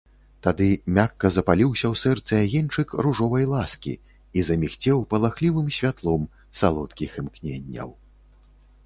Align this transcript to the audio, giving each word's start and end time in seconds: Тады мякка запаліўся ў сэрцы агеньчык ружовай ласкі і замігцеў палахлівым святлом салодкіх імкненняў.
Тады 0.45 0.67
мякка 0.95 1.29
запаліўся 1.33 1.85
ў 1.93 1.99
сэрцы 2.03 2.33
агеньчык 2.45 2.95
ружовай 3.07 3.45
ласкі 3.53 3.93
і 4.39 4.47
замігцеў 4.47 5.05
палахлівым 5.13 5.67
святлом 5.77 6.27
салодкіх 6.63 7.11
імкненняў. 7.25 7.89